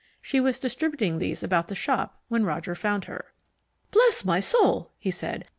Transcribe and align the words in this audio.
She 0.19 0.39
was 0.39 0.57
distributing 0.57 1.19
these 1.19 1.43
about 1.43 1.67
the 1.67 1.75
shop 1.75 2.19
when 2.27 2.43
Roger 2.43 2.73
found 2.73 3.05
her. 3.05 3.31
"Bless 3.91 4.25
my 4.25 4.39
soul!" 4.39 4.89
he 4.97 5.11
said. 5.11 5.47